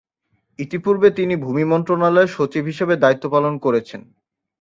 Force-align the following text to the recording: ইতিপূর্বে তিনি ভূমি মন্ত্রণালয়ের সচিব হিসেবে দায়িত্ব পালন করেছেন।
ইতিপূর্বে 0.59 1.09
তিনি 1.11 1.33
ভূমি 1.35 1.63
মন্ত্রণালয়ের 1.63 2.33
সচিব 2.35 2.63
হিসেবে 2.65 2.93
দায়িত্ব 2.97 3.25
পালন 3.29 3.53
করেছেন। 3.57 4.01